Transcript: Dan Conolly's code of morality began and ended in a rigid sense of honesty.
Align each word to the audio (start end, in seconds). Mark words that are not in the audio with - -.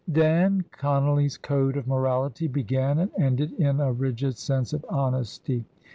Dan 0.11 0.65
Conolly's 0.71 1.37
code 1.37 1.77
of 1.77 1.85
morality 1.85 2.47
began 2.47 2.97
and 2.97 3.11
ended 3.19 3.51
in 3.59 3.79
a 3.79 3.91
rigid 3.93 4.35
sense 4.35 4.73
of 4.73 4.83
honesty. 4.89 5.63